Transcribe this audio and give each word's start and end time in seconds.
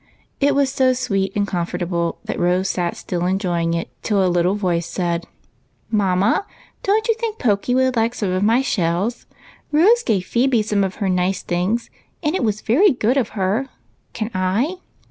It 0.39 0.55
was 0.55 0.71
so 0.71 0.93
sweet 0.93 1.31
and 1.35 1.47
comfortable 1.47 2.17
that 2.25 2.39
Rose 2.39 2.69
sat 2.69 2.97
still 2.97 3.27
enjoying 3.27 3.75
it 3.75 3.87
till 4.01 4.25
a 4.25 4.25
little 4.27 4.55
voice 4.55 4.87
said,— 4.87 5.27
"Mamma, 5.91 6.47
don't 6.81 7.07
you 7.07 7.13
think 7.13 7.37
Pokey 7.37 7.75
would 7.75 7.95
like 7.95 8.15
some 8.15 8.31
of 8.31 8.41
my 8.41 8.63
shells? 8.63 9.27
Rose 9.71 10.01
gave 10.01 10.25
Phebe 10.25 10.63
some 10.63 10.83
of 10.83 10.95
her 10.95 11.07
nice 11.07 11.43
things, 11.43 11.91
and 12.23 12.33
it 12.33 12.43
was 12.43 12.61
very 12.61 12.89
good 12.89 13.15
of 13.15 13.29
her. 13.37 13.67
Can 14.13 14.31
I?" 14.33 14.77